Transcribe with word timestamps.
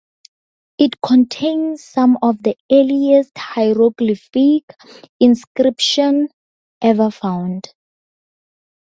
It 0.79 0.99
contains 0.99 1.83
some 1.83 2.17
of 2.23 2.41
the 2.41 2.57
earliest 2.71 3.37
hieroglyphic 3.37 4.63
inscriptions 5.19 6.31
ever 6.81 7.11
found. 7.11 7.71